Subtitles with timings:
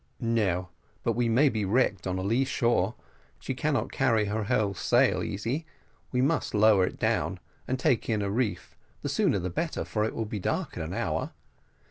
[0.19, 0.69] "No,
[1.03, 2.95] but we may be wrecked on a lee shore.
[3.39, 5.67] She cannot carry her whole sail, Easy;
[6.11, 10.03] we must lower it down, and take in a reef; the sooner the better, for
[10.03, 11.33] it will be dark in an hour.